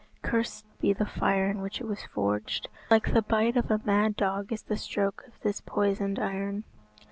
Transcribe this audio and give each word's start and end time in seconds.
Cursed 0.23 0.65
be 0.79 0.93
the 0.93 1.05
fire 1.05 1.45
in 1.47 1.61
which 1.61 1.79
it 1.79 1.85
was 1.85 2.05
forged. 2.05 2.69
Like 2.89 3.13
the 3.13 3.21
bite 3.21 3.55
of 3.55 3.69
a 3.69 3.79
mad 3.85 4.15
dog 4.15 4.51
is 4.51 4.63
the 4.63 4.75
stroke 4.75 5.23
of 5.27 5.39
this 5.41 5.61
poisoned 5.61 6.17
iron." 6.17 6.63